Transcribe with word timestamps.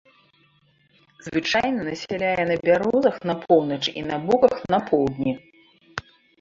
Звычайна 1.27 1.81
насяляе 1.89 2.43
на 2.53 2.57
бярозах 2.69 3.15
на 3.33 3.37
поўначы 3.45 3.89
і 4.03 4.05
на 4.11 4.17
буках 4.27 4.55
на 4.77 4.83
поўдні. 4.91 5.33